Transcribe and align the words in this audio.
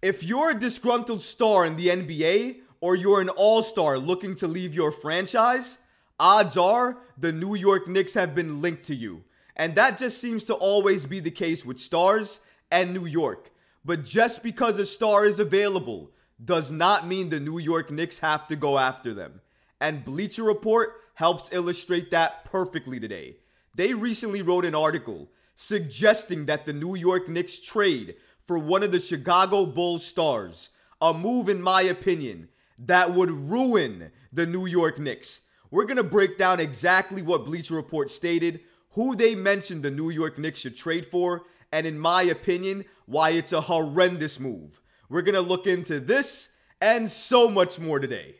If 0.00 0.22
you're 0.22 0.50
a 0.50 0.58
disgruntled 0.58 1.22
star 1.22 1.66
in 1.66 1.74
the 1.74 1.88
NBA 1.88 2.58
or 2.80 2.94
you're 2.94 3.20
an 3.20 3.30
all 3.30 3.64
star 3.64 3.98
looking 3.98 4.36
to 4.36 4.46
leave 4.46 4.72
your 4.72 4.92
franchise, 4.92 5.78
odds 6.20 6.56
are 6.56 6.98
the 7.18 7.32
New 7.32 7.56
York 7.56 7.88
Knicks 7.88 8.14
have 8.14 8.32
been 8.32 8.62
linked 8.62 8.84
to 8.84 8.94
you. 8.94 9.24
And 9.56 9.74
that 9.74 9.98
just 9.98 10.20
seems 10.20 10.44
to 10.44 10.54
always 10.54 11.04
be 11.04 11.18
the 11.18 11.32
case 11.32 11.64
with 11.64 11.80
stars 11.80 12.38
and 12.70 12.94
New 12.94 13.06
York. 13.06 13.50
But 13.84 14.04
just 14.04 14.44
because 14.44 14.78
a 14.78 14.86
star 14.86 15.26
is 15.26 15.40
available 15.40 16.12
does 16.44 16.70
not 16.70 17.08
mean 17.08 17.28
the 17.28 17.40
New 17.40 17.58
York 17.58 17.90
Knicks 17.90 18.20
have 18.20 18.46
to 18.46 18.54
go 18.54 18.78
after 18.78 19.12
them. 19.14 19.40
And 19.80 20.04
Bleacher 20.04 20.44
Report 20.44 20.92
helps 21.14 21.48
illustrate 21.50 22.12
that 22.12 22.44
perfectly 22.44 23.00
today. 23.00 23.38
They 23.74 23.94
recently 23.94 24.42
wrote 24.42 24.64
an 24.64 24.76
article 24.76 25.28
suggesting 25.56 26.46
that 26.46 26.66
the 26.66 26.72
New 26.72 26.94
York 26.94 27.28
Knicks 27.28 27.58
trade 27.58 28.14
for 28.48 28.58
one 28.58 28.82
of 28.82 28.90
the 28.90 28.98
Chicago 28.98 29.66
Bulls 29.66 30.04
stars. 30.04 30.70
A 31.02 31.14
move, 31.14 31.48
in 31.48 31.62
my 31.62 31.82
opinion, 31.82 32.48
that 32.86 33.12
would 33.12 33.30
ruin 33.30 34.10
the 34.32 34.46
New 34.46 34.66
York 34.66 34.98
Knicks. 34.98 35.42
We're 35.70 35.84
going 35.84 35.98
to 35.98 36.02
break 36.02 36.38
down 36.38 36.58
exactly 36.58 37.20
what 37.20 37.44
Bleacher 37.44 37.74
Report 37.74 38.10
stated, 38.10 38.60
who 38.92 39.14
they 39.14 39.34
mentioned 39.34 39.82
the 39.82 39.90
New 39.90 40.08
York 40.08 40.38
Knicks 40.38 40.60
should 40.60 40.76
trade 40.76 41.04
for, 41.04 41.44
and 41.72 41.86
in 41.86 41.98
my 41.98 42.22
opinion, 42.22 42.86
why 43.04 43.30
it's 43.30 43.52
a 43.52 43.60
horrendous 43.60 44.40
move. 44.40 44.80
We're 45.10 45.22
going 45.22 45.34
to 45.34 45.40
look 45.42 45.66
into 45.66 46.00
this 46.00 46.48
and 46.80 47.08
so 47.08 47.50
much 47.50 47.78
more 47.78 48.00
today. 48.00 48.36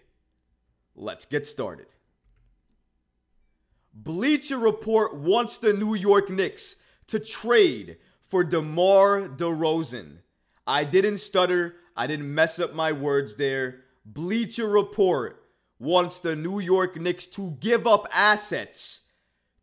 Let's 0.97 1.27
get 1.27 1.47
started. 1.47 1.87
Bleacher 3.93 4.59
Report 4.59 5.16
wants 5.16 5.59
the 5.59 5.75
New 5.75 5.95
York 5.95 6.30
Knicks 6.30 6.77
to 7.09 7.19
trade 7.19 7.99
for 8.28 8.45
DeMar 8.45 9.28
DeRozan. 9.28 10.18
I 10.66 10.84
didn't 10.84 11.18
stutter, 11.18 11.77
I 11.96 12.06
didn't 12.06 12.32
mess 12.32 12.59
up 12.59 12.74
my 12.74 12.92
words 12.92 13.34
there. 13.37 13.80
Bleacher 14.04 14.68
Report 14.68 15.42
wants 15.79 16.20
the 16.20 16.37
New 16.37 16.60
York 16.60 17.01
Knicks 17.01 17.26
to 17.26 17.57
give 17.60 17.87
up 17.87 18.07
assets 18.12 19.01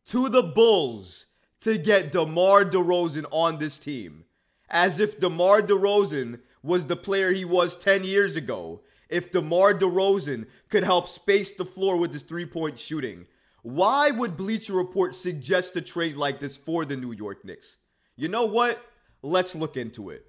to 0.07 0.29
the 0.29 0.43
Bulls 0.43 1.27
to 1.61 1.77
get 1.77 2.11
DeMar 2.11 2.65
DeRozan 2.65 3.25
on 3.31 3.59
this 3.59 3.79
team. 3.79 4.25
As 4.69 4.99
if 4.99 5.19
DeMar 5.19 5.61
DeRozan 5.61 6.39
was 6.63 6.87
the 6.87 6.95
player 6.95 7.31
he 7.31 7.45
was 7.45 7.75
10 7.75 8.03
years 8.03 8.35
ago. 8.35 8.81
If 9.09 9.31
DeMar 9.31 9.75
DeRozan 9.75 10.47
could 10.69 10.83
help 10.83 11.07
space 11.07 11.51
the 11.51 11.65
floor 11.65 11.97
with 11.97 12.11
his 12.11 12.23
three 12.23 12.45
point 12.45 12.79
shooting. 12.79 13.27
Why 13.61 14.11
would 14.11 14.37
Bleacher 14.37 14.73
Report 14.73 15.13
suggest 15.13 15.75
a 15.75 15.81
trade 15.81 16.17
like 16.17 16.39
this 16.39 16.57
for 16.57 16.85
the 16.85 16.97
New 16.97 17.13
York 17.13 17.45
Knicks? 17.45 17.77
You 18.15 18.27
know 18.29 18.45
what? 18.45 18.81
Let's 19.21 19.55
look 19.55 19.77
into 19.77 20.09
it. 20.09 20.25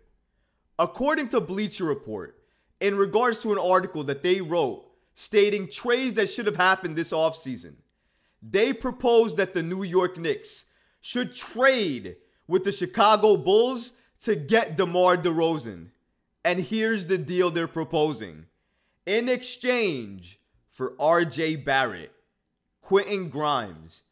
According 0.79 1.29
to 1.31 1.41
Bleacher 1.41 1.84
Report, 1.84 2.39
in 2.81 2.97
regards 2.97 3.43
to 3.43 3.53
an 3.53 3.59
article 3.59 4.05
that 4.05 4.23
they 4.23 4.41
wrote 4.41 4.84
stating 5.15 5.69
trades 5.69 6.15
that 6.15 6.28
should 6.28 6.47
have 6.47 6.56
happened 6.56 6.97
this 6.97 7.12
offseason, 7.12 7.75
they 8.43 8.73
proposed 8.73 9.37
that 9.39 9.55
the 9.55 9.62
New 9.62 9.83
York 9.83 10.19
Knicks 10.19 10.65
should 11.01 11.34
trade 11.34 12.17
with 12.47 12.65
the 12.65 12.73
Chicago 12.73 13.37
Bulls 13.37 13.93
to 14.21 14.37
get 14.37 14.77
DeMar 14.77 15.17
DeRozan. 15.17 15.89
And 16.45 16.61
here's 16.61 17.06
the 17.06 17.19
deal 17.19 17.50
they're 17.50 17.67
proposing. 17.67 18.47
In 19.06 19.28
exchange 19.28 20.41
for 20.71 20.91
RJ 20.93 21.65
Barrett, 21.65 22.12
Quentin 22.83 23.28
Grimes, 23.28 24.03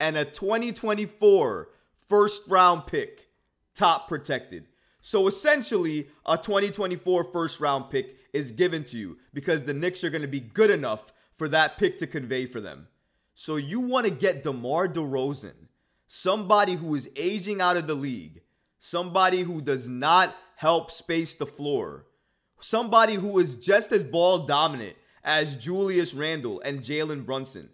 and 0.00 0.16
a 0.16 0.24
2024 0.24 1.68
first 2.08 2.42
round 2.48 2.86
pick, 2.86 3.28
top 3.74 4.08
protected. 4.08 4.66
So 5.00 5.26
essentially, 5.26 6.08
a 6.24 6.36
2024 6.36 7.24
first 7.24 7.60
round 7.60 7.90
pick 7.90 8.16
is 8.32 8.50
given 8.50 8.84
to 8.84 8.96
you 8.96 9.18
because 9.32 9.62
the 9.62 9.74
Knicks 9.74 10.02
are 10.02 10.10
going 10.10 10.22
to 10.22 10.28
be 10.28 10.40
good 10.40 10.70
enough 10.70 11.12
for 11.36 11.48
that 11.48 11.78
pick 11.78 11.98
to 11.98 12.06
convey 12.06 12.46
for 12.46 12.60
them. 12.60 12.88
So 13.34 13.56
you 13.56 13.80
want 13.80 14.06
to 14.06 14.10
get 14.10 14.44
DeMar 14.44 14.88
DeRozan, 14.88 15.68
somebody 16.06 16.74
who 16.74 16.94
is 16.94 17.10
aging 17.16 17.60
out 17.60 17.76
of 17.76 17.86
the 17.86 17.94
league, 17.94 18.42
somebody 18.78 19.42
who 19.42 19.60
does 19.60 19.86
not 19.88 20.34
help 20.56 20.90
space 20.90 21.34
the 21.34 21.46
floor, 21.46 22.06
somebody 22.60 23.14
who 23.14 23.38
is 23.38 23.56
just 23.56 23.92
as 23.92 24.04
ball 24.04 24.46
dominant 24.46 24.96
as 25.24 25.56
Julius 25.56 26.14
Randle 26.14 26.60
and 26.64 26.80
Jalen 26.80 27.26
Brunson. 27.26 27.70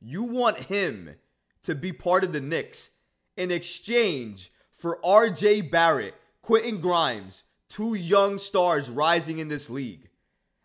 You 0.00 0.22
want 0.22 0.58
him 0.58 1.16
to 1.64 1.74
be 1.74 1.92
part 1.92 2.24
of 2.24 2.32
the 2.32 2.40
Knicks 2.40 2.90
in 3.36 3.50
exchange 3.50 4.52
for 4.76 4.98
RJ 5.04 5.70
Barrett, 5.70 6.14
Quentin 6.42 6.80
Grimes, 6.80 7.44
two 7.68 7.94
young 7.94 8.38
stars 8.38 8.88
rising 8.88 9.38
in 9.38 9.48
this 9.48 9.70
league, 9.70 10.08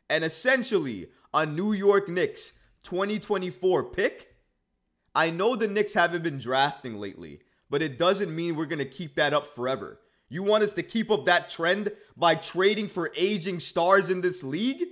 and 0.09 0.23
essentially 0.23 1.07
a 1.33 1.45
New 1.45 1.73
York 1.73 2.09
Knicks 2.09 2.53
2024 2.83 3.83
pick. 3.91 4.35
I 5.13 5.29
know 5.29 5.55
the 5.55 5.67
Knicks 5.67 5.93
haven't 5.93 6.23
been 6.23 6.39
drafting 6.39 6.97
lately, 6.97 7.41
but 7.69 7.81
it 7.81 7.97
doesn't 7.97 8.35
mean 8.35 8.55
we're 8.55 8.65
going 8.65 8.79
to 8.79 8.85
keep 8.85 9.15
that 9.15 9.33
up 9.33 9.47
forever. 9.47 9.99
You 10.29 10.43
want 10.43 10.63
us 10.63 10.73
to 10.73 10.83
keep 10.83 11.11
up 11.11 11.25
that 11.25 11.49
trend 11.49 11.91
by 12.17 12.35
trading 12.35 12.87
for 12.87 13.11
aging 13.15 13.59
stars 13.59 14.09
in 14.09 14.21
this 14.21 14.43
league? 14.43 14.83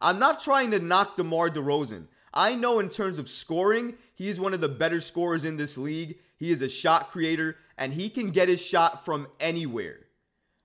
I'm 0.00 0.18
not 0.18 0.40
trying 0.40 0.70
to 0.72 0.78
knock 0.78 1.16
DeMar 1.16 1.50
DeRozan. 1.50 2.06
I 2.32 2.54
know 2.54 2.78
in 2.78 2.88
terms 2.88 3.18
of 3.18 3.28
scoring, 3.28 3.94
he 4.14 4.28
is 4.28 4.38
one 4.38 4.54
of 4.54 4.60
the 4.60 4.68
better 4.68 5.00
scorers 5.00 5.44
in 5.44 5.56
this 5.56 5.78
league. 5.78 6.18
He 6.38 6.50
is 6.50 6.62
a 6.62 6.68
shot 6.68 7.10
creator 7.10 7.56
and 7.76 7.92
he 7.92 8.08
can 8.08 8.30
get 8.30 8.48
his 8.48 8.60
shot 8.60 9.04
from 9.04 9.28
anywhere. 9.40 10.00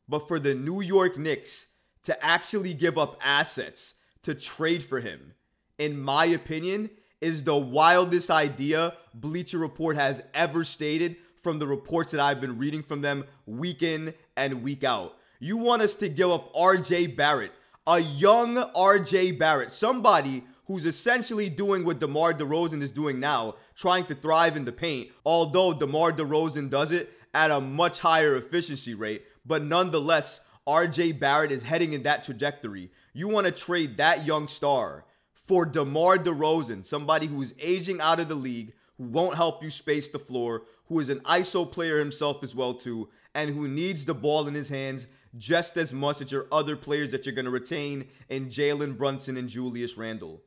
But 0.07 0.27
for 0.27 0.39
the 0.39 0.53
New 0.53 0.81
York 0.81 1.17
Knicks 1.17 1.67
to 2.03 2.25
actually 2.25 2.73
give 2.73 2.97
up 2.97 3.17
assets 3.21 3.95
to 4.23 4.35
trade 4.35 4.83
for 4.83 4.99
him, 4.99 5.33
in 5.77 5.99
my 5.99 6.25
opinion, 6.25 6.89
is 7.21 7.43
the 7.43 7.55
wildest 7.55 8.29
idea 8.29 8.95
Bleacher 9.13 9.57
Report 9.57 9.95
has 9.95 10.21
ever 10.33 10.63
stated 10.63 11.15
from 11.41 11.59
the 11.59 11.67
reports 11.67 12.11
that 12.11 12.19
I've 12.19 12.41
been 12.41 12.57
reading 12.57 12.83
from 12.83 13.01
them 13.01 13.25
week 13.45 13.83
in 13.83 14.13
and 14.35 14.63
week 14.63 14.83
out. 14.83 15.15
You 15.39 15.57
want 15.57 15.81
us 15.81 15.95
to 15.95 16.09
give 16.09 16.31
up 16.31 16.53
RJ 16.53 17.15
Barrett, 17.15 17.51
a 17.85 17.99
young 17.99 18.55
RJ 18.55 19.37
Barrett, 19.37 19.71
somebody 19.71 20.43
who's 20.65 20.85
essentially 20.85 21.49
doing 21.49 21.83
what 21.83 21.99
DeMar 21.99 22.33
DeRozan 22.33 22.81
is 22.81 22.91
doing 22.91 23.19
now, 23.19 23.55
trying 23.75 24.05
to 24.05 24.15
thrive 24.15 24.55
in 24.55 24.65
the 24.65 24.71
paint, 24.71 25.09
although 25.25 25.73
DeMar 25.73 26.13
DeRozan 26.13 26.69
does 26.69 26.91
it 26.91 27.11
at 27.33 27.51
a 27.51 27.59
much 27.59 27.99
higher 27.99 28.37
efficiency 28.37 28.93
rate. 28.93 29.23
But 29.45 29.63
nonetheless, 29.63 30.39
RJ 30.67 31.19
Barrett 31.19 31.51
is 31.51 31.63
heading 31.63 31.93
in 31.93 32.03
that 32.03 32.23
trajectory. 32.23 32.91
You 33.13 33.27
want 33.27 33.45
to 33.45 33.51
trade 33.51 33.97
that 33.97 34.25
young 34.25 34.47
star 34.47 35.05
for 35.33 35.65
DeMar 35.65 36.17
DeRozan, 36.19 36.85
somebody 36.85 37.27
who 37.27 37.41
is 37.41 37.53
aging 37.59 37.99
out 37.99 38.21
of 38.21 38.29
the 38.29 38.35
league, 38.35 38.73
who 38.97 39.03
won't 39.03 39.35
help 39.35 39.61
you 39.61 39.69
space 39.69 40.07
the 40.07 40.19
floor, 40.19 40.63
who 40.87 40.99
is 40.99 41.09
an 41.09 41.19
ISO 41.21 41.69
player 41.69 41.99
himself 41.99 42.43
as 42.43 42.55
well 42.55 42.73
too, 42.73 43.09
and 43.35 43.53
who 43.53 43.67
needs 43.67 44.05
the 44.05 44.13
ball 44.13 44.47
in 44.47 44.53
his 44.53 44.69
hands 44.69 45.07
just 45.37 45.77
as 45.77 45.93
much 45.93 46.21
as 46.21 46.31
your 46.31 46.45
other 46.51 46.75
players 46.75 47.09
that 47.09 47.25
you're 47.25 47.35
going 47.35 47.45
to 47.45 47.51
retain 47.51 48.07
in 48.29 48.49
Jalen 48.49 48.97
Brunson 48.97 49.37
and 49.37 49.49
Julius 49.49 49.97
Randle. 49.97 50.41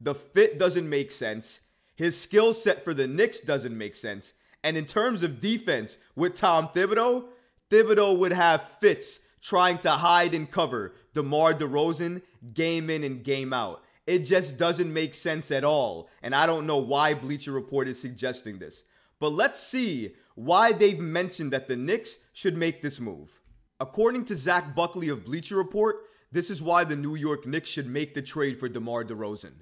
The 0.00 0.14
fit 0.14 0.58
doesn't 0.58 0.88
make 0.88 1.10
sense. 1.10 1.60
His 1.94 2.18
skill 2.18 2.54
set 2.54 2.82
for 2.84 2.94
the 2.94 3.06
Knicks 3.06 3.40
doesn't 3.40 3.76
make 3.76 3.94
sense. 3.94 4.32
And 4.64 4.76
in 4.76 4.86
terms 4.86 5.22
of 5.22 5.40
defense, 5.40 5.96
with 6.16 6.34
Tom 6.34 6.68
Thibodeau, 6.68 7.24
Thibodeau 7.70 8.18
would 8.18 8.32
have 8.32 8.62
fits 8.62 9.20
trying 9.40 9.78
to 9.78 9.90
hide 9.90 10.34
and 10.34 10.50
cover 10.50 10.94
DeMar 11.14 11.54
DeRozan 11.54 12.22
game 12.54 12.90
in 12.90 13.04
and 13.04 13.22
game 13.22 13.52
out. 13.52 13.82
It 14.06 14.20
just 14.20 14.56
doesn't 14.56 14.92
make 14.92 15.14
sense 15.14 15.50
at 15.50 15.64
all. 15.64 16.08
And 16.22 16.34
I 16.34 16.46
don't 16.46 16.66
know 16.66 16.78
why 16.78 17.14
Bleacher 17.14 17.52
Report 17.52 17.88
is 17.88 18.00
suggesting 18.00 18.58
this. 18.58 18.84
But 19.18 19.30
let's 19.30 19.60
see 19.60 20.14
why 20.34 20.72
they've 20.72 20.98
mentioned 20.98 21.52
that 21.52 21.68
the 21.68 21.76
Knicks 21.76 22.16
should 22.32 22.56
make 22.56 22.82
this 22.82 22.98
move. 22.98 23.40
According 23.78 24.24
to 24.26 24.36
Zach 24.36 24.74
Buckley 24.74 25.10
of 25.10 25.24
Bleacher 25.24 25.56
Report, 25.56 26.06
this 26.32 26.50
is 26.50 26.62
why 26.62 26.84
the 26.84 26.96
New 26.96 27.14
York 27.14 27.46
Knicks 27.46 27.68
should 27.68 27.86
make 27.86 28.14
the 28.14 28.22
trade 28.22 28.58
for 28.58 28.68
DeMar 28.68 29.04
DeRozan. 29.04 29.52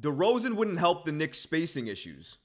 DeRozan 0.00 0.54
wouldn't 0.54 0.78
help 0.78 1.04
the 1.04 1.12
Knicks' 1.12 1.38
spacing 1.38 1.88
issues. 1.88 2.38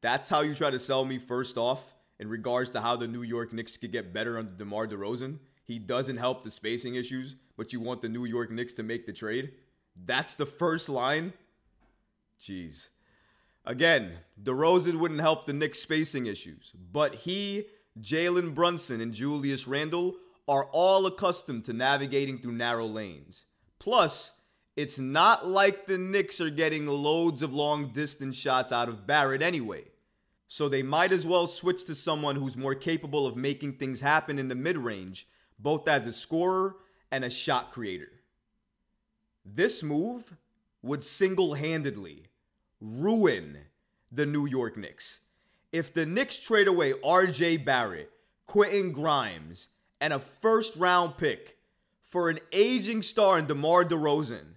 That's 0.00 0.28
how 0.28 0.42
you 0.42 0.54
try 0.54 0.70
to 0.70 0.78
sell 0.78 1.04
me 1.04 1.18
first 1.18 1.56
off 1.56 1.94
in 2.18 2.28
regards 2.28 2.70
to 2.72 2.80
how 2.80 2.96
the 2.96 3.08
New 3.08 3.22
York 3.22 3.52
Knicks 3.52 3.76
could 3.76 3.90
get 3.90 4.12
better 4.12 4.38
under 4.38 4.52
DeMar 4.52 4.86
DeRozan. 4.86 5.38
He 5.64 5.78
doesn't 5.78 6.18
help 6.18 6.44
the 6.44 6.50
spacing 6.50 6.94
issues, 6.94 7.36
but 7.56 7.72
you 7.72 7.80
want 7.80 8.02
the 8.02 8.08
New 8.08 8.26
York 8.26 8.50
Knicks 8.50 8.74
to 8.74 8.82
make 8.82 9.06
the 9.06 9.12
trade? 9.12 9.52
That's 10.04 10.34
the 10.34 10.46
first 10.46 10.88
line? 10.88 11.32
Jeez. 12.40 12.88
Again, 13.64 14.12
DeRozan 14.42 14.98
wouldn't 14.98 15.20
help 15.20 15.46
the 15.46 15.54
Knicks' 15.54 15.80
spacing 15.80 16.26
issues, 16.26 16.72
but 16.92 17.14
he, 17.14 17.64
Jalen 18.00 18.54
Brunson, 18.54 19.00
and 19.00 19.14
Julius 19.14 19.66
Randle 19.66 20.16
are 20.46 20.66
all 20.72 21.06
accustomed 21.06 21.64
to 21.64 21.72
navigating 21.72 22.38
through 22.38 22.52
narrow 22.52 22.86
lanes. 22.86 23.46
Plus, 23.78 24.32
it's 24.76 24.98
not 24.98 25.46
like 25.46 25.86
the 25.86 25.98
Knicks 25.98 26.40
are 26.40 26.50
getting 26.50 26.86
loads 26.86 27.42
of 27.42 27.54
long 27.54 27.92
distance 27.92 28.36
shots 28.36 28.72
out 28.72 28.88
of 28.88 29.06
Barrett 29.06 29.42
anyway. 29.42 29.84
So 30.48 30.68
they 30.68 30.82
might 30.82 31.12
as 31.12 31.26
well 31.26 31.46
switch 31.46 31.84
to 31.84 31.94
someone 31.94 32.36
who's 32.36 32.56
more 32.56 32.74
capable 32.74 33.26
of 33.26 33.36
making 33.36 33.74
things 33.74 34.00
happen 34.00 34.38
in 34.38 34.48
the 34.48 34.54
mid 34.54 34.76
range 34.76 35.28
both 35.58 35.88
as 35.88 36.06
a 36.06 36.12
scorer 36.12 36.76
and 37.10 37.24
a 37.24 37.30
shot 37.30 37.72
creator. 37.72 38.10
This 39.44 39.82
move 39.82 40.36
would 40.82 41.02
single 41.02 41.54
handedly 41.54 42.26
ruin 42.80 43.58
the 44.10 44.26
New 44.26 44.46
York 44.46 44.76
Knicks. 44.76 45.20
If 45.72 45.92
the 45.92 46.06
Knicks 46.06 46.38
trade 46.38 46.68
away 46.68 46.92
RJ 46.92 47.64
Barrett, 47.64 48.10
Quentin 48.46 48.92
Grimes, 48.92 49.68
and 50.00 50.12
a 50.12 50.18
first 50.18 50.76
round 50.76 51.16
pick 51.16 51.56
for 52.02 52.28
an 52.28 52.38
aging 52.52 53.02
star 53.02 53.38
in 53.38 53.46
DeMar 53.46 53.84
DeRozan, 53.84 54.53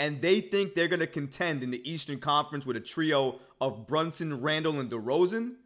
and 0.00 0.22
they 0.22 0.40
think 0.40 0.74
they're 0.74 0.88
going 0.88 1.00
to 1.00 1.06
contend 1.06 1.62
in 1.62 1.70
the 1.70 1.88
Eastern 1.88 2.18
Conference 2.18 2.64
with 2.64 2.74
a 2.74 2.80
trio 2.80 3.38
of 3.60 3.86
Brunson, 3.86 4.40
Randle, 4.40 4.80
and 4.80 4.90
DeRozan, 4.90 5.56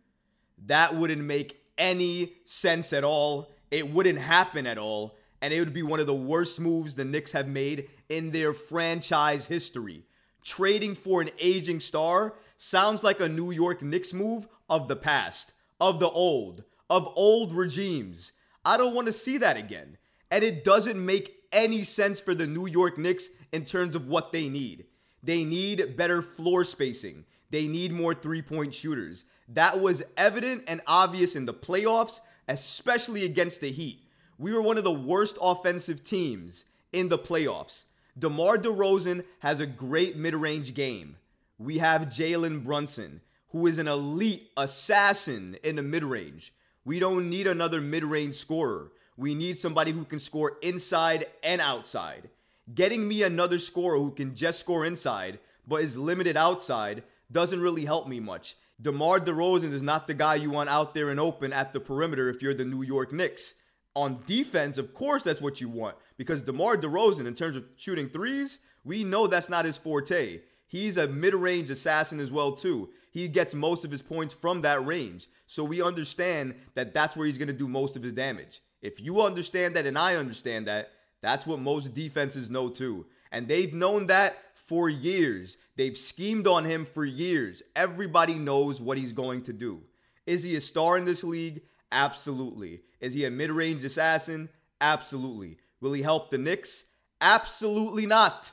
that 0.66 0.96
wouldn't 0.96 1.22
make 1.22 1.62
any 1.78 2.32
sense 2.44 2.92
at 2.92 3.04
all. 3.04 3.52
It 3.70 3.88
wouldn't 3.88 4.19
happen 4.19 4.66
at 4.66 4.76
all. 4.76 5.14
And 5.40 5.54
it 5.54 5.60
would 5.60 5.72
be 5.72 5.84
one 5.84 6.00
of 6.00 6.08
the 6.08 6.14
worst 6.14 6.58
moves 6.58 6.96
the 6.96 7.04
Knicks 7.04 7.31
have 7.31 7.46
made 7.46 7.88
in 8.08 8.32
their 8.32 8.52
franchise 8.52 9.46
history. 9.46 10.02
Trading 10.42 10.96
for 10.96 11.22
an 11.22 11.31
aging 11.38 11.78
star 11.78 12.34
sounds 12.56 13.04
like 13.04 13.20
a 13.20 13.28
New 13.28 13.52
York 13.52 13.82
Knicks 13.82 14.12
move 14.12 14.48
of 14.69 14.88
the 14.88 14.96
past, 14.96 15.54
of 15.81 16.00
the 16.00 16.10
old, 16.10 16.64
of 16.90 17.08
old 17.14 17.54
regimes. 17.54 18.32
I 18.64 18.78
don't 18.78 18.96
want 18.96 19.06
to 19.06 19.12
see 19.12 19.38
that 19.38 19.56
again. 19.56 19.96
And 20.32 20.42
it 20.42 20.64
doesn't 20.64 21.04
make 21.04 21.33
any 21.54 21.84
sense 21.84 22.20
for 22.20 22.34
the 22.34 22.46
New 22.46 22.66
York 22.66 22.98
Knicks 22.98 23.28
in 23.52 23.64
terms 23.64 23.96
of 23.96 24.08
what 24.08 24.32
they 24.32 24.50
need. 24.50 24.84
They 25.22 25.44
need 25.44 25.96
better 25.96 26.20
floor 26.20 26.64
spacing. 26.64 27.24
They 27.50 27.66
need 27.66 27.92
more 27.92 28.14
three 28.14 28.42
point 28.42 28.74
shooters. 28.74 29.24
That 29.48 29.80
was 29.80 30.02
evident 30.16 30.64
and 30.66 30.82
obvious 30.86 31.36
in 31.36 31.46
the 31.46 31.54
playoffs, 31.54 32.20
especially 32.48 33.24
against 33.24 33.60
the 33.60 33.70
Heat. 33.70 34.00
We 34.38 34.52
were 34.52 34.62
one 34.62 34.76
of 34.76 34.84
the 34.84 34.92
worst 34.92 35.38
offensive 35.40 36.04
teams 36.04 36.64
in 36.92 37.08
the 37.08 37.18
playoffs. 37.18 37.84
DeMar 38.18 38.58
DeRozan 38.58 39.24
has 39.38 39.60
a 39.60 39.66
great 39.66 40.16
mid 40.16 40.34
range 40.34 40.74
game. 40.74 41.16
We 41.58 41.78
have 41.78 42.02
Jalen 42.02 42.64
Brunson, 42.64 43.20
who 43.50 43.66
is 43.66 43.78
an 43.78 43.88
elite 43.88 44.50
assassin 44.56 45.56
in 45.62 45.76
the 45.76 45.82
mid 45.82 46.04
range. 46.04 46.52
We 46.84 46.98
don't 46.98 47.30
need 47.30 47.46
another 47.46 47.80
mid 47.80 48.04
range 48.04 48.34
scorer. 48.34 48.90
We 49.16 49.34
need 49.34 49.58
somebody 49.58 49.93
who 49.93 50.05
can 50.05 50.20
score 50.20 50.58
inside 50.62 51.26
and 51.43 51.61
outside. 51.61 52.28
Getting 52.75 53.06
me 53.06 53.22
another 53.22 53.58
scorer 53.58 53.99
who 53.99 54.11
can 54.11 54.34
just 54.34 54.61
score 54.61 54.84
inside 54.84 55.38
but 55.66 55.82
is 55.82 55.96
limited 55.96 56.37
outside 56.37 57.02
doesn't 57.32 57.61
really 57.61 57.84
help 57.84 58.08
me 58.08 58.20
much. 58.20 58.56
DeMar 58.82 59.20
DeRozan 59.20 59.72
is 59.72 59.82
not 59.82 60.06
the 60.06 60.14
guy 60.14 60.34
you 60.34 60.50
want 60.50 60.69
out 60.69 60.94
there 60.94 61.11
and 61.11 61.20
open 61.20 61.52
at 61.52 61.72
the 61.72 61.81
perimeter 61.81 62.28
if 62.28 62.43
you're 62.43 62.55
the 62.55 62.64
New 62.64 62.82
York 62.82 63.12
Knicks. 63.12 63.55
On 63.94 64.22
defense, 64.26 64.78
of 64.78 64.93
course, 64.93 65.22
that's 65.22 65.40
what 65.40 65.60
you 65.60 65.69
want 65.69 65.96
because 66.17 66.43
DeMar 66.43 66.76
DeRozan, 66.76 67.26
in 67.26 67.34
terms 67.34 67.56
of 67.56 67.64
shooting 67.76 68.08
threes, 68.08 68.58
we 68.84 69.05
know 69.05 69.26
that's 69.26 69.49
not 69.49 69.64
his 69.64 69.78
forte. 69.78 70.40
He's 70.67 70.96
a 70.96 71.06
mid-range 71.06 71.70
assassin 71.70 72.19
as 72.19 72.32
well 72.32 72.52
too. 72.52 72.90
He 73.12 73.28
gets 73.28 73.55
most 73.55 73.84
of 73.84 73.93
his 73.93 74.02
points 74.02 74.34
from 74.34 74.62
that 74.62 74.84
range. 74.84 75.28
So 75.46 75.62
we 75.62 75.81
understand 75.81 76.56
that 76.75 76.93
that's 76.93 77.17
where 77.17 77.26
he's 77.26 77.38
going 77.38 77.49
to 77.49 77.55
do 77.55 77.69
most 77.69 77.94
of 77.94 78.02
his 78.02 78.12
damage. 78.12 78.60
If 78.84 79.00
you 79.00 79.22
understand 79.22 79.75
that 79.75 79.86
and 79.86 79.96
I 79.96 80.16
understand 80.16 80.66
that, 80.66 80.90
that's 81.22 81.46
what 81.46 81.58
most 81.58 81.94
defenses 81.94 82.50
know 82.50 82.69
too. 82.69 83.06
And 83.32 83.48
they've 83.48 83.72
known 83.72 84.06
that 84.06 84.36
for 84.52 84.90
years. 84.90 85.56
They've 85.76 85.96
schemed 85.96 86.46
on 86.46 86.66
him 86.66 86.84
for 86.84 87.02
years. 87.02 87.62
Everybody 87.75 88.34
knows 88.34 88.82
what 88.82 88.98
he's 88.98 89.12
going 89.12 89.42
to 89.44 89.54
do. 89.54 89.81
Is 90.26 90.42
he 90.42 90.54
a 90.56 90.60
star 90.60 90.98
in 90.98 91.06
this 91.06 91.25
league? 91.25 91.62
Absolutely. 91.92 92.82
Is 93.00 93.14
he 93.14 93.25
a 93.25 93.31
mid 93.31 93.50
range 93.50 93.82
assassin? 93.84 94.50
Absolutely. 94.82 95.56
Will 95.81 95.94
he 95.94 96.02
help 96.02 96.31
the 96.31 96.36
Knicks? 96.36 96.84
Absolutely 97.22 98.04
not. 98.04 98.52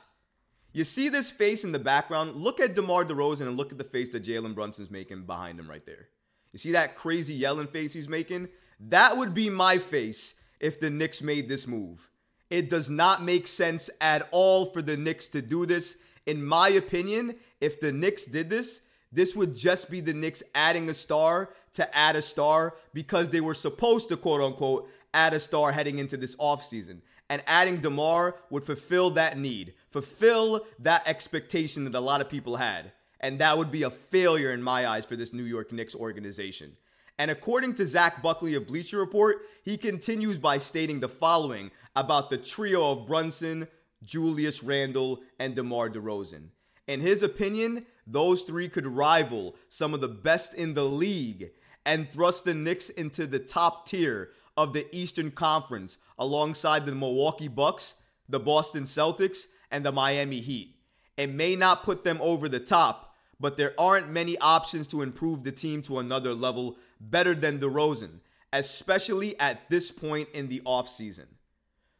You 0.72 0.84
see 0.84 1.10
this 1.10 1.30
face 1.30 1.62
in 1.62 1.72
the 1.72 1.78
background? 1.78 2.36
Look 2.36 2.58
at 2.58 2.74
DeMar 2.74 3.04
DeRozan 3.04 3.42
and 3.42 3.58
look 3.58 3.70
at 3.70 3.76
the 3.76 3.84
face 3.84 4.10
that 4.12 4.24
Jalen 4.24 4.54
Brunson's 4.54 4.90
making 4.90 5.24
behind 5.24 5.60
him 5.60 5.68
right 5.68 5.84
there. 5.84 6.08
You 6.52 6.58
see 6.58 6.72
that 6.72 6.96
crazy 6.96 7.34
yelling 7.34 7.66
face 7.66 7.92
he's 7.92 8.08
making? 8.08 8.48
That 8.88 9.16
would 9.16 9.34
be 9.34 9.48
my 9.48 9.78
face 9.78 10.34
if 10.58 10.80
the 10.80 10.90
Knicks 10.90 11.22
made 11.22 11.48
this 11.48 11.66
move. 11.66 12.10
It 12.50 12.68
does 12.68 12.90
not 12.90 13.22
make 13.22 13.46
sense 13.46 13.88
at 14.00 14.28
all 14.30 14.66
for 14.66 14.82
the 14.82 14.96
Knicks 14.96 15.28
to 15.28 15.42
do 15.42 15.66
this. 15.66 15.96
In 16.26 16.44
my 16.44 16.68
opinion, 16.70 17.36
if 17.60 17.80
the 17.80 17.92
Knicks 17.92 18.24
did 18.24 18.50
this, 18.50 18.80
this 19.12 19.36
would 19.36 19.54
just 19.54 19.90
be 19.90 20.00
the 20.00 20.14
Knicks 20.14 20.42
adding 20.54 20.88
a 20.90 20.94
star 20.94 21.50
to 21.74 21.96
add 21.96 22.16
a 22.16 22.22
star 22.22 22.76
because 22.92 23.28
they 23.28 23.40
were 23.40 23.54
supposed 23.54 24.08
to 24.08 24.16
quote 24.16 24.40
unquote 24.40 24.88
add 25.14 25.34
a 25.34 25.40
star 25.40 25.72
heading 25.72 25.98
into 25.98 26.16
this 26.16 26.36
offseason. 26.36 27.00
And 27.28 27.42
adding 27.46 27.78
DeMar 27.78 28.36
would 28.50 28.64
fulfill 28.64 29.10
that 29.12 29.38
need, 29.38 29.74
fulfill 29.90 30.66
that 30.80 31.02
expectation 31.06 31.84
that 31.84 31.94
a 31.94 32.00
lot 32.00 32.20
of 32.20 32.28
people 32.28 32.56
had. 32.56 32.92
And 33.20 33.38
that 33.38 33.56
would 33.56 33.70
be 33.70 33.84
a 33.84 33.90
failure 33.90 34.52
in 34.52 34.62
my 34.62 34.86
eyes 34.86 35.06
for 35.06 35.16
this 35.16 35.32
New 35.32 35.44
York 35.44 35.72
Knicks 35.72 35.94
organization. 35.94 36.76
And 37.22 37.30
according 37.30 37.76
to 37.76 37.86
Zach 37.86 38.20
Buckley 38.20 38.54
of 38.54 38.66
Bleacher 38.66 38.98
Report, 38.98 39.42
he 39.62 39.76
continues 39.76 40.38
by 40.38 40.58
stating 40.58 40.98
the 40.98 41.08
following 41.08 41.70
about 41.94 42.30
the 42.30 42.36
trio 42.36 42.90
of 42.90 43.06
Brunson, 43.06 43.68
Julius 44.02 44.64
Randle, 44.64 45.20
and 45.38 45.54
DeMar 45.54 45.88
DeRozan. 45.90 46.48
In 46.88 46.98
his 46.98 47.22
opinion, 47.22 47.86
those 48.08 48.42
three 48.42 48.68
could 48.68 48.88
rival 48.88 49.54
some 49.68 49.94
of 49.94 50.00
the 50.00 50.08
best 50.08 50.54
in 50.54 50.74
the 50.74 50.82
league 50.82 51.52
and 51.86 52.10
thrust 52.10 52.44
the 52.44 52.54
Knicks 52.54 52.90
into 52.90 53.28
the 53.28 53.38
top 53.38 53.86
tier 53.86 54.30
of 54.56 54.72
the 54.72 54.88
Eastern 54.90 55.30
Conference 55.30 55.98
alongside 56.18 56.86
the 56.86 56.92
Milwaukee 56.92 57.46
Bucks, 57.46 57.94
the 58.28 58.40
Boston 58.40 58.82
Celtics, 58.82 59.44
and 59.70 59.86
the 59.86 59.92
Miami 59.92 60.40
Heat. 60.40 60.74
It 61.16 61.32
may 61.32 61.54
not 61.54 61.84
put 61.84 62.02
them 62.02 62.18
over 62.20 62.48
the 62.48 62.58
top, 62.58 63.14
but 63.38 63.56
there 63.56 63.74
aren't 63.78 64.10
many 64.10 64.36
options 64.38 64.88
to 64.88 65.02
improve 65.02 65.44
the 65.44 65.52
team 65.52 65.82
to 65.82 66.00
another 66.00 66.34
level 66.34 66.78
better 67.10 67.34
than 67.34 67.58
DeRozan, 67.58 68.20
especially 68.52 69.38
at 69.38 69.68
this 69.70 69.90
point 69.90 70.28
in 70.34 70.48
the 70.48 70.60
offseason. 70.60 71.26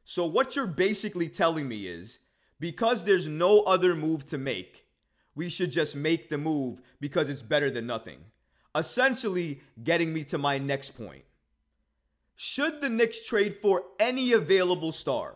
So, 0.04 0.26
what 0.26 0.56
you're 0.56 0.66
basically 0.66 1.28
telling 1.28 1.69
me 1.69 1.87
is 1.87 2.19
because 2.60 3.04
there's 3.04 3.28
no 3.28 3.60
other 3.60 3.94
move 3.94 4.26
to 4.26 4.38
make, 4.38 4.87
we 5.34 5.49
should 5.49 5.70
just 5.70 5.96
make 5.96 6.28
the 6.28 6.38
move 6.38 6.82
because 7.00 7.28
it's 7.28 7.43
better 7.43 7.70
than 7.70 7.87
nothing. 7.87 8.19
Essentially, 8.75 9.60
getting 9.82 10.12
me 10.12 10.25
to 10.25 10.38
my 10.38 10.58
next 10.58 10.90
point. 10.90 11.25
Should 12.37 12.81
the 12.81 12.88
Knicks 12.88 13.26
trade 13.26 13.56
for 13.56 13.84
any 14.00 14.32
available 14.32 14.93
star, 14.93 15.34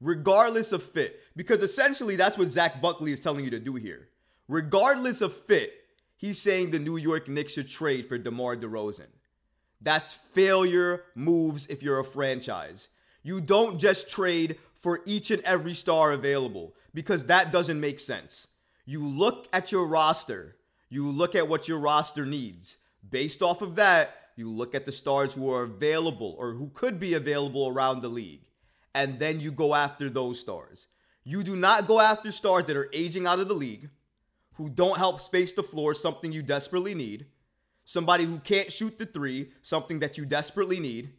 regardless 0.00 0.72
of 0.72 0.82
fit? 0.82 1.20
Because 1.34 1.62
essentially, 1.62 2.16
that's 2.16 2.38
what 2.38 2.50
Zach 2.50 2.80
Buckley 2.80 3.12
is 3.12 3.20
telling 3.20 3.44
you 3.44 3.50
to 3.50 3.58
do 3.58 3.74
here. 3.74 4.08
Regardless 4.48 5.20
of 5.20 5.32
fit, 5.34 5.72
he's 6.16 6.40
saying 6.40 6.70
the 6.70 6.78
New 6.78 6.96
York 6.96 7.28
Knicks 7.28 7.52
should 7.52 7.68
trade 7.68 8.06
for 8.06 8.18
DeMar 8.18 8.56
DeRozan. 8.56 9.08
That's 9.80 10.14
failure 10.14 11.04
moves 11.14 11.66
if 11.68 11.82
you're 11.82 12.00
a 12.00 12.04
franchise. 12.04 12.88
You 13.22 13.40
don't 13.40 13.78
just 13.78 14.10
trade 14.10 14.58
for 14.80 15.00
each 15.04 15.30
and 15.30 15.42
every 15.42 15.74
star 15.74 16.12
available 16.12 16.74
because 16.94 17.26
that 17.26 17.52
doesn't 17.52 17.80
make 17.80 18.00
sense. 18.00 18.46
You 18.84 19.04
look 19.04 19.48
at 19.52 19.72
your 19.72 19.86
roster, 19.86 20.56
you 20.88 21.10
look 21.10 21.34
at 21.34 21.48
what 21.48 21.68
your 21.68 21.78
roster 21.78 22.24
needs. 22.24 22.76
Based 23.08 23.42
off 23.42 23.62
of 23.62 23.74
that, 23.76 24.14
you 24.36 24.50
look 24.50 24.74
at 24.74 24.86
the 24.86 24.92
stars 24.92 25.32
who 25.32 25.50
are 25.50 25.64
available 25.64 26.36
or 26.38 26.52
who 26.52 26.70
could 26.72 27.00
be 27.00 27.14
available 27.14 27.68
around 27.68 28.00
the 28.00 28.08
league, 28.08 28.42
and 28.94 29.18
then 29.18 29.40
you 29.40 29.50
go 29.50 29.74
after 29.74 30.08
those 30.08 30.38
stars. 30.38 30.86
You 31.24 31.42
do 31.42 31.56
not 31.56 31.88
go 31.88 32.00
after 32.00 32.30
stars 32.30 32.66
that 32.66 32.76
are 32.76 32.90
aging 32.92 33.26
out 33.26 33.40
of 33.40 33.48
the 33.48 33.54
league, 33.54 33.90
who 34.56 34.68
don't 34.68 34.98
help 34.98 35.20
space 35.20 35.52
the 35.52 35.62
floor, 35.62 35.94
something 35.94 36.32
you 36.32 36.42
desperately 36.42 36.94
need, 36.94 37.26
somebody 37.84 38.24
who 38.24 38.38
can't 38.38 38.72
shoot 38.72 38.98
the 38.98 39.06
three, 39.06 39.50
something 39.62 39.98
that 40.00 40.18
you 40.18 40.24
desperately 40.24 40.80
need 40.80 41.10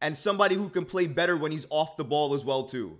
and 0.00 0.16
somebody 0.16 0.54
who 0.54 0.68
can 0.68 0.84
play 0.84 1.06
better 1.06 1.36
when 1.36 1.52
he's 1.52 1.66
off 1.70 1.96
the 1.96 2.04
ball 2.04 2.34
as 2.34 2.44
well 2.44 2.64
too. 2.64 2.98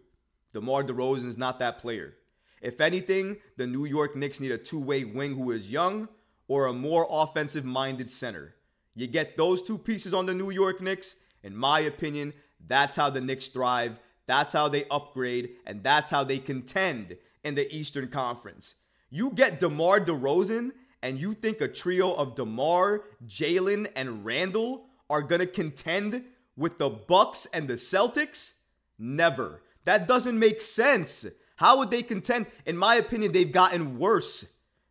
DeMar 0.52 0.82
DeRozan 0.84 1.28
is 1.28 1.38
not 1.38 1.58
that 1.58 1.78
player. 1.78 2.14
If 2.60 2.80
anything, 2.80 3.38
the 3.56 3.66
New 3.66 3.86
York 3.86 4.16
Knicks 4.16 4.40
need 4.40 4.52
a 4.52 4.58
two-way 4.58 5.04
wing 5.04 5.34
who 5.34 5.50
is 5.50 5.70
young 5.70 6.08
or 6.48 6.66
a 6.66 6.72
more 6.72 7.06
offensive-minded 7.08 8.10
center. 8.10 8.54
You 8.94 9.06
get 9.06 9.36
those 9.36 9.62
two 9.62 9.78
pieces 9.78 10.12
on 10.12 10.26
the 10.26 10.34
New 10.34 10.50
York 10.50 10.80
Knicks, 10.80 11.16
in 11.42 11.56
my 11.56 11.80
opinion, 11.80 12.34
that's 12.66 12.96
how 12.96 13.08
the 13.08 13.20
Knicks 13.20 13.48
thrive, 13.48 13.98
that's 14.26 14.52
how 14.52 14.68
they 14.68 14.84
upgrade, 14.90 15.56
and 15.64 15.82
that's 15.82 16.10
how 16.10 16.24
they 16.24 16.38
contend 16.38 17.16
in 17.44 17.54
the 17.54 17.72
Eastern 17.74 18.08
Conference. 18.08 18.74
You 19.10 19.30
get 19.30 19.60
DeMar 19.60 20.00
DeRozan, 20.00 20.70
and 21.02 21.18
you 21.18 21.34
think 21.34 21.60
a 21.60 21.68
trio 21.68 22.14
of 22.14 22.36
DeMar, 22.36 23.02
Jalen, 23.26 23.90
and 23.96 24.24
Randle 24.24 24.86
are 25.08 25.22
to 25.22 25.46
contend 25.46 26.24
with 26.56 26.78
the 26.78 26.88
Bucks 26.88 27.46
and 27.52 27.66
the 27.66 27.74
Celtics? 27.74 28.52
Never. 28.98 29.62
That 29.84 30.06
doesn't 30.06 30.38
make 30.38 30.60
sense. 30.60 31.26
How 31.56 31.78
would 31.78 31.90
they 31.90 32.02
contend? 32.02 32.46
In 32.66 32.76
my 32.76 32.96
opinion, 32.96 33.32
they've 33.32 33.50
gotten 33.50 33.98
worse. 33.98 34.44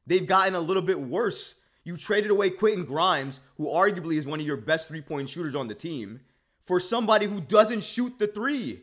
They've 0.05 0.27
gotten 0.27 0.55
a 0.55 0.59
little 0.59 0.81
bit 0.81 0.99
worse. 0.99 1.55
You 1.83 1.95
traded 1.95 2.31
away 2.31 2.49
Quentin 2.49 2.85
Grimes, 2.85 3.39
who 3.57 3.67
arguably 3.67 4.17
is 4.17 4.27
one 4.27 4.39
of 4.39 4.45
your 4.45 4.57
best 4.57 4.88
three 4.88 5.01
point 5.01 5.29
shooters 5.29 5.55
on 5.55 5.67
the 5.67 5.75
team, 5.75 6.19
for 6.65 6.79
somebody 6.79 7.25
who 7.25 7.39
doesn't 7.39 7.83
shoot 7.83 8.19
the 8.19 8.27
three 8.27 8.81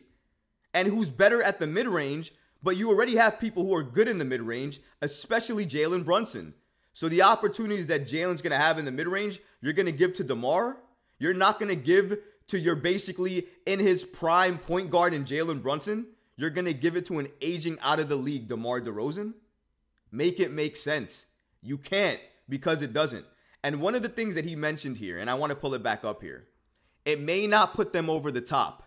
and 0.73 0.87
who's 0.87 1.09
better 1.09 1.43
at 1.43 1.59
the 1.59 1.67
mid 1.67 1.87
range, 1.87 2.33
but 2.63 2.77
you 2.77 2.89
already 2.89 3.15
have 3.15 3.39
people 3.39 3.63
who 3.63 3.75
are 3.75 3.83
good 3.83 4.07
in 4.07 4.17
the 4.17 4.25
mid 4.25 4.41
range, 4.41 4.81
especially 5.01 5.65
Jalen 5.65 6.05
Brunson. 6.05 6.53
So 6.93 7.07
the 7.07 7.21
opportunities 7.21 7.87
that 7.87 8.07
Jalen's 8.07 8.41
gonna 8.41 8.57
have 8.57 8.79
in 8.79 8.85
the 8.85 8.91
mid 8.91 9.07
range, 9.07 9.39
you're 9.61 9.73
gonna 9.73 9.91
give 9.91 10.13
to 10.13 10.23
DeMar. 10.23 10.77
You're 11.19 11.33
not 11.33 11.59
gonna 11.59 11.75
give 11.75 12.17
to 12.47 12.59
your 12.59 12.75
basically 12.75 13.47
in 13.65 13.79
his 13.79 14.03
prime 14.03 14.57
point 14.57 14.89
guard 14.89 15.13
in 15.13 15.25
Jalen 15.25 15.61
Brunson. 15.61 16.07
You're 16.37 16.49
gonna 16.49 16.73
give 16.73 16.95
it 16.95 17.05
to 17.07 17.19
an 17.19 17.27
aging 17.41 17.77
out 17.81 17.99
of 17.99 18.09
the 18.09 18.15
league 18.15 18.47
DeMar 18.47 18.81
DeRozan. 18.81 19.33
Make 20.11 20.39
it 20.39 20.51
make 20.51 20.75
sense. 20.75 21.25
You 21.61 21.77
can't 21.77 22.19
because 22.47 22.81
it 22.81 22.93
doesn't. 22.93 23.25
And 23.63 23.81
one 23.81 23.95
of 23.95 24.01
the 24.01 24.09
things 24.09 24.35
that 24.35 24.45
he 24.45 24.55
mentioned 24.55 24.97
here, 24.97 25.19
and 25.19 25.29
I 25.29 25.33
want 25.33 25.49
to 25.51 25.55
pull 25.55 25.73
it 25.73 25.83
back 25.83 26.05
up 26.05 26.21
here, 26.21 26.47
it 27.05 27.19
may 27.19 27.47
not 27.47 27.73
put 27.73 27.93
them 27.93 28.09
over 28.09 28.31
the 28.31 28.41
top, 28.41 28.83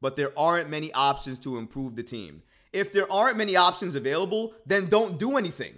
but 0.00 0.16
there 0.16 0.36
aren't 0.38 0.70
many 0.70 0.92
options 0.92 1.38
to 1.40 1.58
improve 1.58 1.96
the 1.96 2.02
team. 2.02 2.42
If 2.72 2.92
there 2.92 3.10
aren't 3.12 3.36
many 3.36 3.56
options 3.56 3.94
available, 3.94 4.54
then 4.64 4.88
don't 4.88 5.18
do 5.18 5.36
anything. 5.36 5.74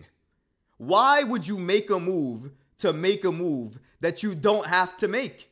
Why 0.78 1.22
would 1.22 1.46
you 1.46 1.58
make 1.58 1.90
a 1.90 1.98
move 1.98 2.50
to 2.78 2.92
make 2.92 3.24
a 3.24 3.32
move 3.32 3.78
that 4.00 4.22
you 4.22 4.34
don't 4.34 4.66
have 4.66 4.96
to 4.98 5.08
make? 5.08 5.50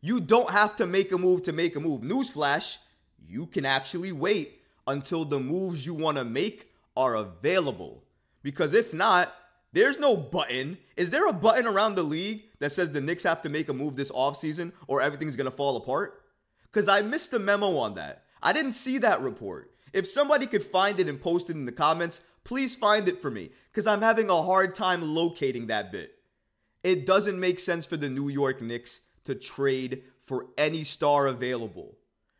You 0.00 0.20
don't 0.20 0.50
have 0.50 0.76
to 0.76 0.86
make 0.86 1.12
a 1.12 1.18
move 1.18 1.42
to 1.44 1.52
make 1.52 1.76
a 1.76 1.80
move. 1.80 2.00
Newsflash, 2.00 2.78
you 3.26 3.46
can 3.46 3.66
actually 3.66 4.12
wait 4.12 4.62
until 4.86 5.24
the 5.24 5.38
moves 5.38 5.84
you 5.84 5.94
want 5.94 6.16
to 6.16 6.24
make 6.24 6.72
are 6.96 7.14
available. 7.14 8.02
Because 8.42 8.74
if 8.74 8.94
not, 8.94 9.34
there's 9.72 9.98
no 9.98 10.16
button. 10.16 10.78
Is 10.96 11.10
there 11.10 11.28
a 11.28 11.32
button 11.32 11.66
around 11.66 11.94
the 11.94 12.02
league 12.02 12.44
that 12.58 12.72
says 12.72 12.90
the 12.90 13.00
Knicks 13.00 13.22
have 13.22 13.42
to 13.42 13.48
make 13.48 13.68
a 13.68 13.74
move 13.74 13.94
this 13.94 14.10
offseason 14.10 14.72
or 14.88 15.00
everything's 15.00 15.36
going 15.36 15.50
to 15.50 15.56
fall 15.56 15.76
apart? 15.76 16.22
Because 16.64 16.88
I 16.88 17.02
missed 17.02 17.30
the 17.30 17.38
memo 17.38 17.76
on 17.76 17.94
that. 17.94 18.24
I 18.42 18.52
didn't 18.52 18.72
see 18.72 18.98
that 18.98 19.20
report. 19.20 19.72
If 19.92 20.06
somebody 20.06 20.46
could 20.46 20.62
find 20.62 21.00
it 21.00 21.08
and 21.08 21.20
post 21.20 21.50
it 21.50 21.56
in 21.56 21.64
the 21.64 21.72
comments, 21.72 22.20
please 22.44 22.76
find 22.76 23.08
it 23.08 23.20
for 23.20 23.30
me 23.30 23.50
because 23.70 23.86
I'm 23.86 24.02
having 24.02 24.30
a 24.30 24.42
hard 24.42 24.74
time 24.74 25.02
locating 25.02 25.66
that 25.66 25.92
bit. 25.92 26.12
It 26.82 27.06
doesn't 27.06 27.38
make 27.38 27.60
sense 27.60 27.86
for 27.86 27.96
the 27.96 28.08
New 28.08 28.28
York 28.28 28.62
Knicks 28.62 29.00
to 29.24 29.34
trade 29.34 30.02
for 30.22 30.46
any 30.56 30.84
star 30.84 31.26
available. 31.26 31.96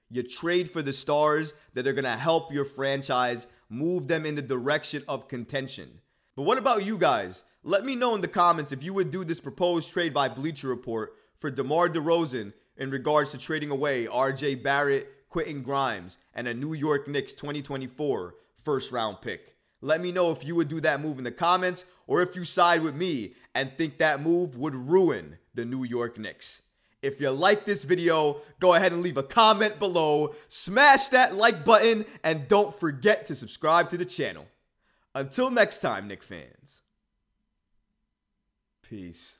You 0.08 0.22
trade 0.22 0.70
for 0.70 0.82
the 0.82 0.92
stars 0.92 1.54
that 1.74 1.86
are 1.86 1.92
going 1.92 2.04
to 2.04 2.16
help 2.16 2.52
your 2.52 2.64
franchise 2.64 3.46
move 3.68 4.08
them 4.08 4.26
in 4.26 4.34
the 4.34 4.42
direction 4.42 5.04
of 5.06 5.28
contention. 5.28 6.00
But 6.34 6.42
what 6.42 6.58
about 6.58 6.84
you 6.84 6.98
guys? 6.98 7.44
Let 7.62 7.84
me 7.84 7.94
know 7.94 8.14
in 8.14 8.20
the 8.20 8.28
comments 8.28 8.72
if 8.72 8.82
you 8.82 8.94
would 8.94 9.10
do 9.10 9.24
this 9.24 9.40
proposed 9.40 9.90
trade 9.90 10.14
by 10.14 10.28
Bleacher 10.28 10.68
Report 10.68 11.14
for 11.38 11.50
DeMar 11.50 11.88
DeRozan 11.90 12.52
in 12.76 12.90
regards 12.90 13.30
to 13.32 13.38
trading 13.38 13.70
away 13.70 14.06
RJ 14.06 14.62
Barrett, 14.62 15.12
Quentin 15.30 15.62
Grimes, 15.62 16.18
and 16.34 16.46
a 16.46 16.54
New 16.54 16.74
York 16.74 17.08
Knicks 17.08 17.32
2024 17.32 18.34
first 18.62 18.92
round 18.92 19.20
pick. 19.22 19.54
Let 19.80 20.00
me 20.00 20.12
know 20.12 20.30
if 20.30 20.44
you 20.44 20.54
would 20.56 20.68
do 20.68 20.80
that 20.80 21.00
move 21.00 21.18
in 21.18 21.24
the 21.24 21.30
comments 21.30 21.84
or 22.06 22.20
if 22.20 22.36
you 22.36 22.44
side 22.44 22.82
with 22.82 22.94
me 22.94 23.34
and 23.54 23.72
think 23.78 23.98
that 23.98 24.20
move 24.20 24.56
would 24.56 24.74
ruin 24.74 25.38
the 25.54 25.64
New 25.64 25.84
York 25.84 26.18
Knicks. 26.18 26.62
If 27.02 27.20
you 27.20 27.30
like 27.30 27.64
this 27.64 27.84
video, 27.84 28.42
go 28.58 28.74
ahead 28.74 28.92
and 28.92 29.02
leave 29.02 29.16
a 29.16 29.22
comment 29.22 29.78
below, 29.78 30.34
smash 30.48 31.08
that 31.08 31.34
like 31.34 31.64
button, 31.64 32.04
and 32.22 32.46
don't 32.46 32.78
forget 32.78 33.24
to 33.26 33.34
subscribe 33.34 33.88
to 33.90 33.96
the 33.96 34.04
channel. 34.04 34.46
Until 35.14 35.50
next 35.50 35.78
time, 35.78 36.08
Knick 36.08 36.22
fans. 36.22 36.82
Peace. 38.82 39.39